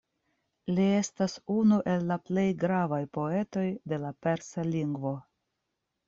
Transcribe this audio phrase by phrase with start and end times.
[0.77, 5.13] Li estas unu el la plej gravaj poetoj de la persa lingvo.